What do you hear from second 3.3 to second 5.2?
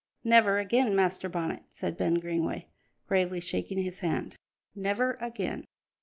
shaking his head, "never